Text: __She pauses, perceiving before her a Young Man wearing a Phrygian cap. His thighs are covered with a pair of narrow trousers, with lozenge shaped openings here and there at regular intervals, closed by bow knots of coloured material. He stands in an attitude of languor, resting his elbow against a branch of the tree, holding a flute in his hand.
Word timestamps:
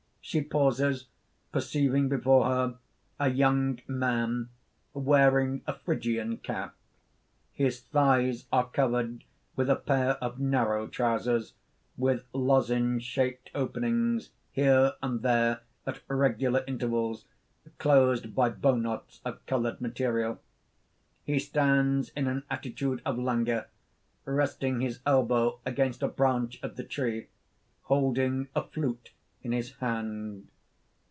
__She 0.39 0.49
pauses, 0.49 1.07
perceiving 1.51 2.07
before 2.07 2.45
her 2.45 2.77
a 3.19 3.29
Young 3.31 3.81
Man 3.87 4.47
wearing 4.93 5.61
a 5.67 5.73
Phrygian 5.73 6.37
cap. 6.37 6.73
His 7.51 7.81
thighs 7.81 8.45
are 8.51 8.69
covered 8.69 9.25
with 9.57 9.67
a 9.69 9.75
pair 9.75 10.11
of 10.23 10.39
narrow 10.39 10.87
trousers, 10.87 11.55
with 11.97 12.23
lozenge 12.33 13.03
shaped 13.03 13.49
openings 13.55 14.29
here 14.51 14.93
and 15.01 15.21
there 15.21 15.61
at 15.87 16.01
regular 16.07 16.63
intervals, 16.65 17.25
closed 17.79 18.33
by 18.35 18.49
bow 18.51 18.75
knots 18.75 19.19
of 19.25 19.43
coloured 19.47 19.81
material. 19.81 20.39
He 21.25 21.39
stands 21.39 22.09
in 22.09 22.27
an 22.27 22.43
attitude 22.49 23.01
of 23.05 23.17
languor, 23.17 23.67
resting 24.23 24.79
his 24.81 24.99
elbow 25.05 25.59
against 25.65 26.01
a 26.03 26.07
branch 26.07 26.57
of 26.63 26.77
the 26.77 26.85
tree, 26.85 27.27
holding 27.85 28.47
a 28.55 28.63
flute 28.63 29.11
in 29.43 29.53
his 29.53 29.71
hand. 29.77 30.47